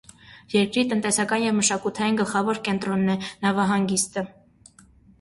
[0.53, 4.29] Երկրի տնտեսական և մշակութային գլխավոր կենտրոնն է, նավահանգիստը։